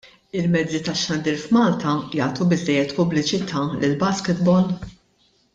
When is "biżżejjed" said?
2.55-2.97